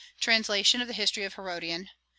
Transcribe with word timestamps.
'Translation 0.19 0.81
of 0.81 0.87
the 0.87 0.95
History 0.95 1.25
of 1.25 1.35
Herodian. 1.35 1.91